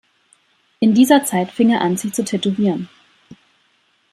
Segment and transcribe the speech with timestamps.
[0.79, 2.89] In dieser Zeit fing er an, sich zu tätowieren.